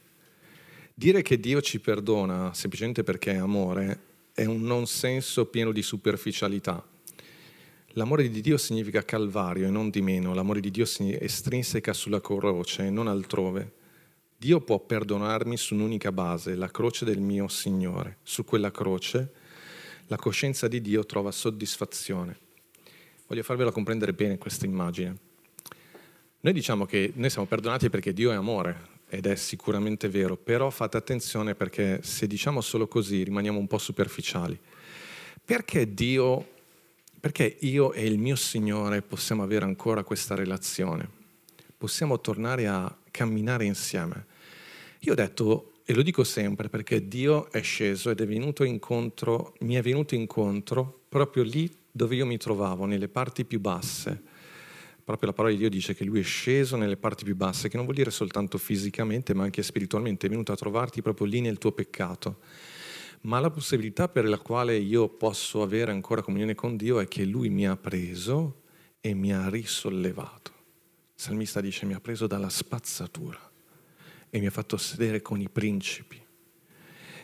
[0.93, 3.99] Dire che Dio ci perdona semplicemente perché è amore
[4.31, 6.81] è un non senso pieno di superficialità.
[7.89, 12.21] L'amore di Dio significa calvario e non di meno, l'amore di Dio è estrinseca sulla
[12.21, 13.73] croce e non altrove.
[14.37, 18.19] Dio può perdonarmi su un'unica base, la croce del mio Signore.
[18.23, 19.43] Su quella croce
[20.07, 22.37] la coscienza di Dio trova soddisfazione.
[23.27, 25.17] Voglio farvela comprendere bene questa immagine.
[26.41, 30.69] Noi diciamo che noi siamo perdonati perché Dio è amore, ed è sicuramente vero, però
[30.69, 34.59] fate attenzione perché se diciamo solo così rimaniamo un po' superficiali.
[35.43, 36.53] Perché Dio,
[37.19, 41.07] perché io e il mio Signore possiamo avere ancora questa relazione?
[41.77, 44.25] Possiamo tornare a camminare insieme.
[44.99, 49.53] Io ho detto, e lo dico sempre, perché Dio è sceso ed è venuto incontro,
[49.59, 54.33] mi è venuto incontro proprio lì dove io mi trovavo, nelle parti più basse
[55.05, 57.75] proprio la parola di Dio dice che lui è sceso nelle parti più basse, che
[57.75, 61.59] non vuol dire soltanto fisicamente, ma anche spiritualmente, è venuto a trovarti proprio lì nel
[61.59, 62.39] tuo peccato.
[63.21, 67.23] Ma la possibilità per la quale io posso avere ancora comunione con Dio è che
[67.23, 68.63] lui mi ha preso
[68.99, 70.51] e mi ha risollevato.
[71.15, 73.44] Il salmista dice mi ha preso dalla spazzatura
[74.35, 76.21] e mi ha fatto sedere con i principi.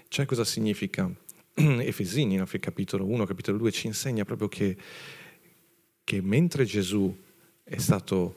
[0.07, 1.13] Cioè cosa significa?
[1.53, 4.77] Efesini, capitolo 1, capitolo 2, ci insegna proprio che,
[6.05, 7.13] che mentre Gesù
[7.65, 8.35] è stato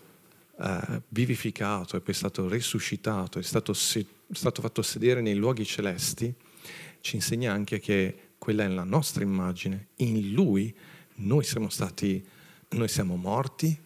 [0.56, 6.34] uh, vivificato, è poi stato risuscitato, è stato, se- stato fatto sedere nei luoghi celesti,
[7.00, 9.86] ci insegna anche che quella è la nostra immagine.
[9.98, 10.74] In Lui
[11.18, 12.26] noi siamo stati,
[12.70, 13.80] noi siamo morti,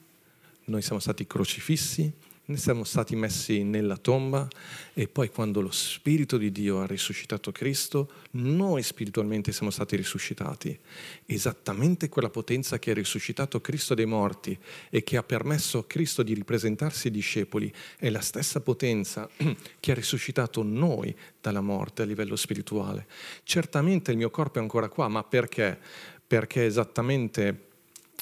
[0.65, 2.11] noi siamo stati crocifissi,
[2.49, 4.49] ne siamo stati messi nella tomba
[4.95, 10.79] e poi quando lo Spirito di Dio ha risuscitato Cristo, noi spiritualmente siamo stati risuscitati.
[11.27, 14.59] Esattamente quella potenza che ha risuscitato Cristo dai morti
[14.89, 19.29] e che ha permesso a Cristo di ripresentarsi ai discepoli è la stessa potenza
[19.79, 23.07] che ha risuscitato noi dalla morte a livello spirituale.
[23.43, 25.79] Certamente il mio corpo è ancora qua, ma perché?
[26.27, 27.67] Perché esattamente...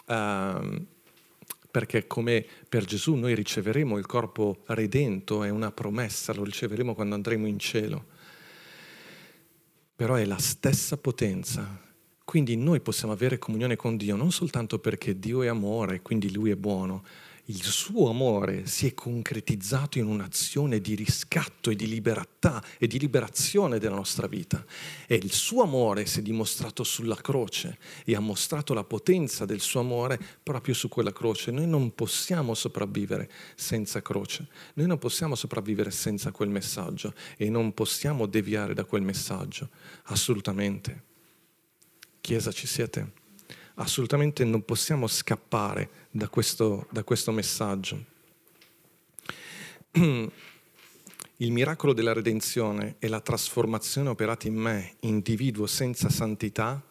[0.07, 0.95] Uh,
[1.77, 7.15] perché come per Gesù noi riceveremo il corpo redento, è una promessa, lo riceveremo quando
[7.15, 8.07] andremo in cielo.
[9.95, 11.79] Però è la stessa potenza.
[12.25, 16.49] Quindi noi possiamo avere comunione con Dio non soltanto perché Dio è amore, quindi Lui
[16.49, 17.05] è buono,
[17.49, 22.99] il suo amore si è concretizzato in un'azione di riscatto e di libertà e di
[22.99, 24.65] liberazione della nostra vita.
[25.07, 29.61] E il suo amore si è dimostrato sulla croce e ha mostrato la potenza del
[29.61, 31.53] suo amore proprio su quella croce.
[31.53, 37.73] Noi non possiamo sopravvivere senza croce, noi non possiamo sopravvivere senza quel messaggio e non
[37.75, 39.71] possiamo deviare da quel messaggio,
[40.05, 41.05] assolutamente.
[42.21, 43.25] Chiesa, ci siete?
[43.77, 48.05] assolutamente non possiamo scappare da questo, da questo messaggio.
[51.39, 56.83] Il miracolo della redenzione e la trasformazione operata in me, individuo senza santità,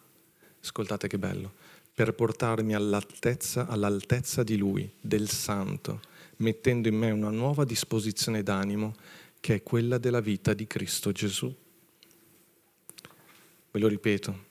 [0.62, 1.54] ascoltate che bello,
[1.92, 6.00] per portarmi all'altezza, all'altezza di Lui, del Santo,
[6.36, 8.94] mettendo in me una nuova disposizione d'animo
[9.40, 11.52] che è quella della vita di Cristo Gesù.
[13.72, 14.44] Ve lo ripeto,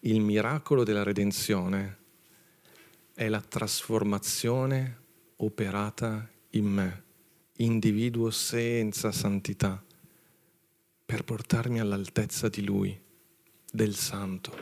[0.00, 2.00] il miracolo della redenzione
[3.14, 5.00] è la trasformazione
[5.36, 7.04] operata in me,
[7.56, 9.82] individuo senza santità,
[11.04, 12.98] per portarmi all'altezza di Lui,
[13.70, 14.52] del Santo,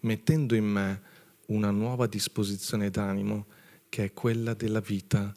[0.00, 1.02] mettendo in me
[1.46, 3.46] una nuova disposizione d'animo
[3.88, 5.34] che è quella della vita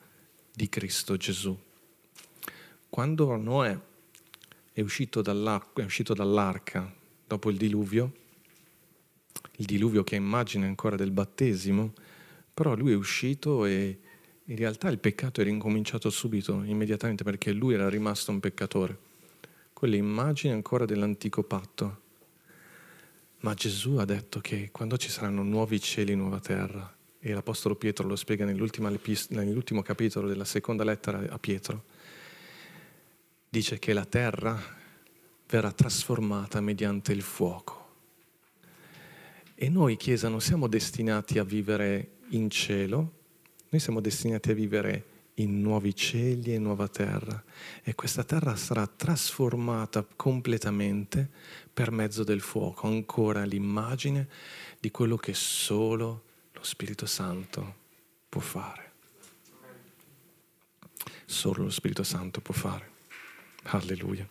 [0.53, 1.57] di Cristo Gesù.
[2.89, 3.79] Quando Noè
[4.73, 6.93] è uscito, è uscito dall'arca
[7.25, 8.11] dopo il diluvio,
[9.57, 11.93] il diluvio che è immagine ancora del battesimo,
[12.53, 13.99] però lui è uscito e
[14.45, 18.97] in realtà il peccato era incominciato subito, immediatamente, perché lui era rimasto un peccatore.
[19.73, 21.99] Quella immagine ancora dell'antico patto.
[23.39, 27.75] Ma Gesù ha detto che quando ci saranno nuovi cieli e nuova terra, e l'Apostolo
[27.75, 31.83] Pietro lo spiega nell'ultimo capitolo della seconda lettera a Pietro,
[33.49, 34.59] dice che la terra
[35.47, 37.79] verrà trasformata mediante il fuoco.
[39.55, 43.19] E noi, Chiesa, non siamo destinati a vivere in cielo,
[43.69, 47.41] noi siamo destinati a vivere in nuovi cieli e nuova terra.
[47.83, 51.29] E questa terra sarà trasformata completamente
[51.73, 54.27] per mezzo del fuoco, ancora l'immagine
[54.79, 57.75] di quello che solo lo Spirito Santo
[58.27, 58.89] può fare.
[61.25, 62.89] Solo lo Spirito Santo può fare.
[63.63, 64.27] Alleluia.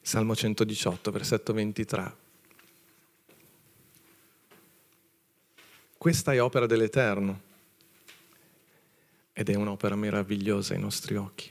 [0.00, 2.21] Salmo 118, versetto 23.
[6.02, 7.40] Questa è opera dell'Eterno
[9.32, 11.48] ed è un'opera meravigliosa ai nostri occhi.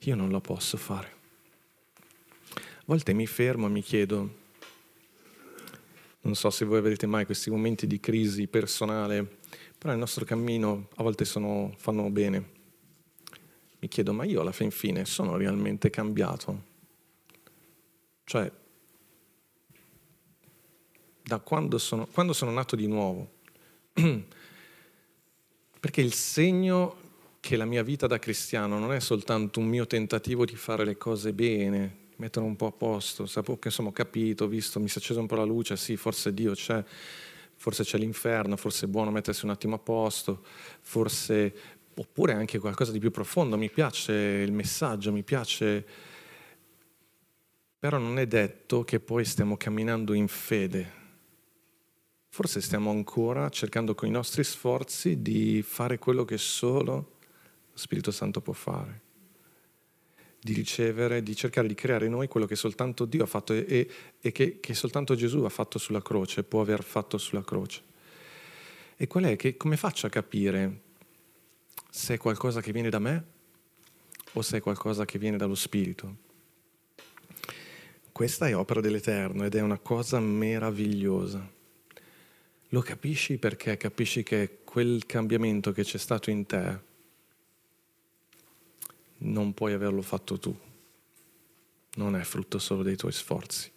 [0.00, 1.12] Io non la posso fare.
[2.56, 4.34] A volte mi fermo e mi chiedo,
[6.22, 9.38] non so se voi avete mai questi momenti di crisi personale,
[9.78, 12.50] però il nostro cammino a volte sono, fanno bene.
[13.78, 16.62] Mi chiedo, ma io alla fin fine sono realmente cambiato?
[18.24, 18.50] Cioè,
[21.22, 23.38] da quando sono, quando sono nato di nuovo,
[25.80, 26.96] Perché il segno
[27.40, 30.96] che la mia vita da cristiano non è soltanto un mio tentativo di fare le
[30.96, 34.88] cose bene, mettere un po' a posto, sapevo che insomma ho capito, ho visto, mi
[34.88, 36.84] si è accesa un po' la luce, sì, forse Dio c'è,
[37.56, 40.44] forse c'è l'inferno, forse è buono mettersi un attimo a posto,
[40.80, 45.84] forse oppure anche qualcosa di più profondo, mi piace il messaggio, mi piace
[47.80, 50.99] però non è detto che poi stiamo camminando in fede.
[52.32, 56.92] Forse stiamo ancora cercando con i nostri sforzi di fare quello che solo
[57.70, 59.08] lo Spirito Santo può fare
[60.42, 63.90] di ricevere, di cercare di creare in noi quello che soltanto Dio ha fatto e,
[64.20, 67.82] e che, che, soltanto Gesù ha fatto sulla croce, può aver fatto sulla croce.
[68.96, 69.36] E qual è?
[69.36, 70.80] Che, come faccio a capire
[71.90, 73.24] se è qualcosa che viene da me
[74.32, 76.28] o se è qualcosa che viene dallo Spirito?
[78.12, 81.58] Questa è opera dell'Eterno ed è una cosa meravigliosa.
[82.72, 86.78] Lo capisci perché capisci che quel cambiamento che c'è stato in te
[89.18, 90.56] non puoi averlo fatto tu,
[91.96, 93.70] non è frutto solo dei tuoi sforzi.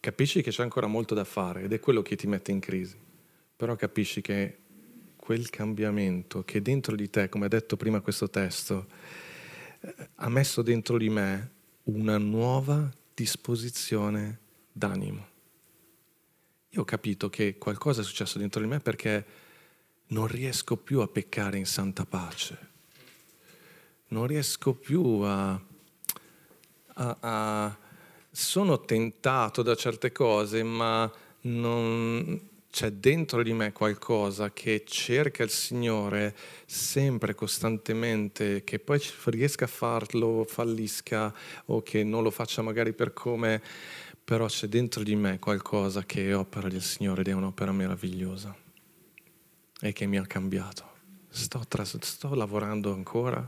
[0.00, 2.98] Capisci che c'è ancora molto da fare ed è quello che ti mette in crisi,
[3.54, 4.58] però capisci che
[5.14, 8.88] quel cambiamento che dentro di te, come ha detto prima questo testo,
[10.16, 11.50] ha messo dentro di me
[11.84, 14.38] una nuova disposizione
[14.72, 15.29] d'animo.
[16.70, 19.24] Io ho capito che qualcosa è successo dentro di me perché
[20.08, 22.68] non riesco più a peccare in santa pace.
[24.08, 25.60] Non riesco più a,
[26.94, 27.78] a, a,
[28.30, 31.12] sono tentato da certe cose, ma
[31.42, 39.64] non, c'è dentro di me qualcosa che cerca il Signore sempre, costantemente, che poi riesca
[39.64, 41.34] a farlo, fallisca
[41.66, 43.60] o che non lo faccia magari per come,
[44.30, 48.54] però c'è dentro di me qualcosa che è opera del Signore ed è un'opera meravigliosa
[49.80, 50.84] e che mi ha cambiato.
[51.28, 53.44] Sto, tras- sto lavorando ancora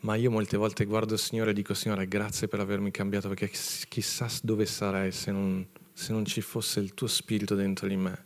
[0.00, 3.50] ma io molte volte guardo il Signore e dico Signore grazie per avermi cambiato perché
[3.88, 8.24] chissà dove sarei se non, se non ci fosse il tuo spirito dentro di me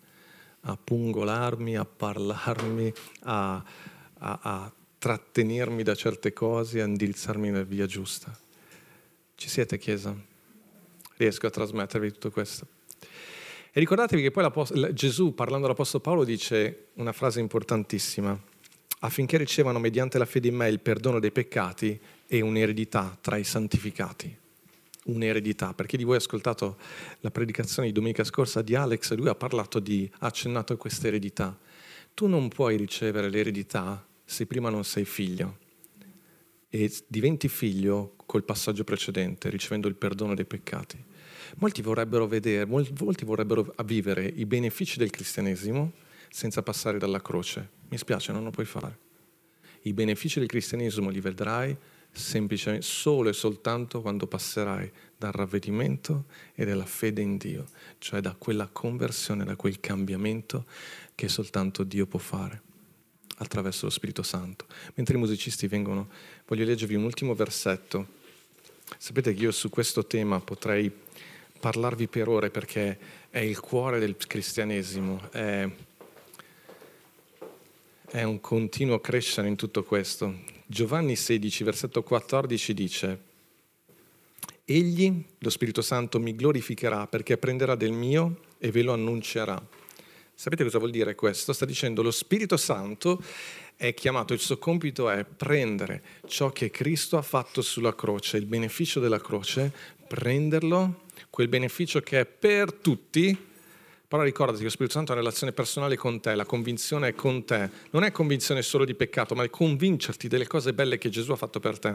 [0.62, 3.54] a pungolarmi, a parlarmi, a,
[4.18, 8.36] a, a trattenermi da certe cose, a indirizzarmi nella via giusta.
[9.36, 10.29] Ci siete Chiesa?
[11.20, 12.66] Riesco a trasmettervi tutto questo?
[12.98, 14.50] E ricordatevi che poi
[14.94, 18.40] Gesù, parlando all'Apostolo Paolo, dice una frase importantissima
[19.00, 23.44] affinché ricevano mediante la fede in me il perdono dei peccati e un'eredità tra i
[23.44, 24.34] santificati.
[25.04, 25.74] Un'eredità.
[25.74, 26.78] Per chi di voi ha ascoltato
[27.20, 31.08] la predicazione di domenica scorsa di Alex, lui ha parlato di, ha accennato a questa
[31.08, 31.54] eredità.
[32.14, 35.58] Tu non puoi ricevere l'eredità se prima non sei figlio
[36.70, 41.08] e diventi figlio col passaggio precedente, ricevendo il perdono dei peccati.
[41.56, 45.92] Molti vorrebbero vedere, molti vorrebbero vivere i benefici del cristianesimo
[46.28, 48.98] senza passare dalla croce mi spiace, non lo puoi fare.
[49.82, 51.76] I benefici del cristianesimo li vedrai
[52.12, 57.66] semplicemente solo e soltanto quando passerai dal ravvedimento e dalla fede in Dio,
[57.98, 60.66] cioè da quella conversione, da quel cambiamento
[61.14, 62.62] che soltanto Dio può fare
[63.38, 64.66] attraverso lo Spirito Santo.
[64.94, 66.10] Mentre i musicisti vengono,
[66.46, 68.18] voglio leggervi un ultimo versetto.
[68.98, 70.92] Sapete che io su questo tema potrei
[71.60, 72.98] parlarvi per ore perché
[73.30, 75.30] è il cuore del cristianesimo.
[75.30, 75.68] È
[78.10, 80.40] è un continuo crescere in tutto questo.
[80.66, 83.20] Giovanni 16, versetto 14 dice,
[84.64, 89.64] Egli, lo Spirito Santo, mi glorificherà perché prenderà del mio e ve lo annuncerà.
[90.34, 91.52] Sapete cosa vuol dire questo?
[91.52, 93.22] Sta dicendo lo Spirito Santo
[93.76, 98.46] è chiamato, il suo compito è prendere ciò che Cristo ha fatto sulla croce, il
[98.46, 99.72] beneficio della croce,
[100.08, 103.48] prenderlo, quel beneficio che è per tutti,
[104.10, 107.14] però ricordati che lo Spirito Santo ha una relazione personale con te, la convinzione è
[107.14, 107.70] con te.
[107.90, 111.36] Non è convinzione solo di peccato, ma è convincerti delle cose belle che Gesù ha
[111.36, 111.94] fatto per te.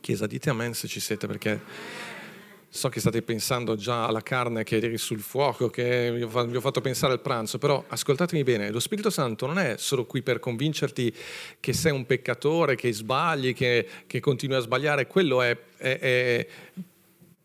[0.00, 1.60] Chiesa, dite amen se ci siete, perché
[2.68, 6.80] so che state pensando già alla carne che eri sul fuoco, che vi ho fatto
[6.80, 11.14] pensare al pranzo, però ascoltatemi bene, lo Spirito Santo non è solo qui per convincerti
[11.58, 16.46] che sei un peccatore, che sbagli, che, che continui a sbagliare, quello è, è, è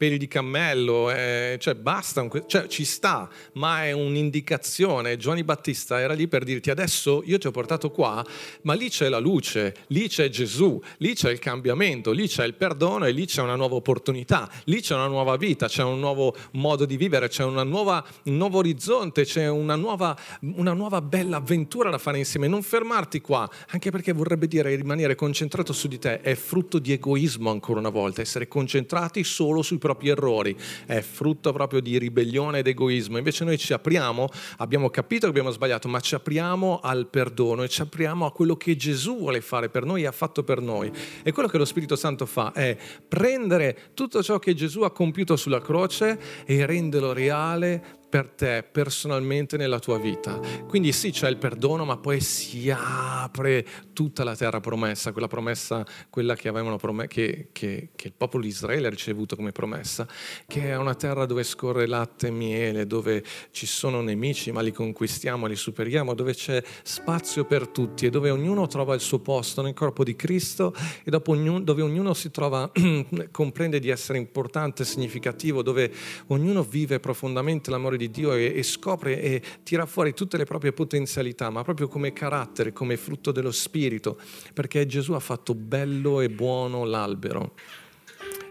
[0.01, 5.15] peli di cammello, eh, cioè basta, cioè, ci sta, ma è un'indicazione.
[5.15, 8.25] Giovanni Battista era lì per dirti adesso io ti ho portato qua,
[8.63, 12.55] ma lì c'è la luce, lì c'è Gesù, lì c'è il cambiamento, lì c'è il
[12.55, 16.35] perdono e lì c'è una nuova opportunità, lì c'è una nuova vita, c'è un nuovo
[16.53, 20.17] modo di vivere, c'è nuova, un nuovo orizzonte, c'è una nuova,
[20.55, 22.47] una nuova bella avventura da fare insieme.
[22.47, 26.91] Non fermarti qua, anche perché vorrebbe dire rimanere concentrato su di te, è frutto di
[26.91, 31.97] egoismo ancora una volta, essere concentrati solo sui problemi propri errori, è frutto proprio di
[31.97, 33.17] ribellione ed egoismo.
[33.17, 37.69] Invece noi ci apriamo, abbiamo capito che abbiamo sbagliato, ma ci apriamo al perdono e
[37.69, 40.91] ci apriamo a quello che Gesù vuole fare per noi e ha fatto per noi.
[41.23, 42.77] E quello che lo Spirito Santo fa è
[43.07, 49.55] prendere tutto ciò che Gesù ha compiuto sulla croce e renderlo reale per te personalmente
[49.55, 50.37] nella tua vita.
[50.67, 55.85] Quindi sì, c'è il perdono, ma poi si apre tutta la terra promessa, quella promessa,
[56.09, 60.05] quella che, prom- che, che, che il popolo di Israele ha ricevuto come promessa,
[60.45, 64.73] che è una terra dove scorre latte e miele, dove ci sono nemici, ma li
[64.73, 69.61] conquistiamo, li superiamo, dove c'è spazio per tutti e dove ognuno trova il suo posto
[69.61, 72.69] nel corpo di Cristo e ognuno, dove ognuno si trova,
[73.31, 75.89] comprende di essere importante, significativo, dove
[76.27, 80.45] ognuno vive profondamente l'amore di di Dio e, e scopre e tira fuori tutte le
[80.45, 84.19] proprie potenzialità, ma proprio come carattere, come frutto dello Spirito,
[84.53, 87.53] perché Gesù ha fatto bello e buono l'albero.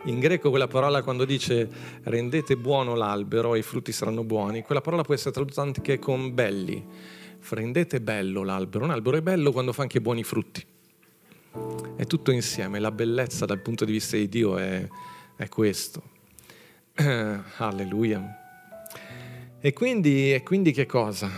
[0.04, 1.68] In greco quella parola quando dice
[2.04, 6.84] rendete buono l'albero i frutti saranno buoni, quella parola può essere tradotta anche con belli.
[7.48, 8.84] Rendete bello l'albero.
[8.84, 10.64] Un albero è bello quando fa anche buoni frutti.
[11.96, 14.86] È tutto insieme, la bellezza dal punto di vista di Dio è,
[15.36, 16.02] è questo.
[17.56, 18.39] Alleluia.
[19.62, 21.30] E quindi, e quindi che cosa?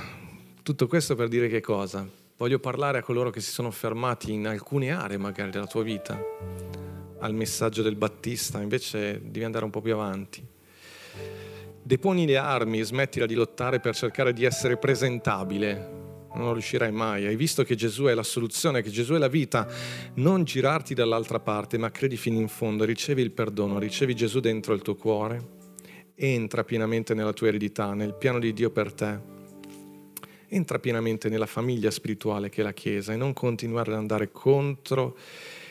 [0.62, 2.08] Tutto questo per dire che cosa?
[2.36, 6.22] Voglio parlare a coloro che si sono fermati in alcune aree magari della tua vita,
[7.18, 10.40] al messaggio del Battista, invece devi andare un po' più avanti.
[11.82, 15.90] Deponi le armi, smettila di lottare per cercare di essere presentabile,
[16.34, 17.26] non riuscirai mai.
[17.26, 19.66] Hai visto che Gesù è la soluzione, che Gesù è la vita.
[20.14, 24.74] Non girarti dall'altra parte, ma credi fino in fondo, ricevi il perdono, ricevi Gesù dentro
[24.74, 25.60] il tuo cuore
[26.26, 29.30] entra pienamente nella tua eredità, nel piano di Dio per te.
[30.46, 35.16] Entra pienamente nella famiglia spirituale che è la Chiesa e non continuare ad andare contro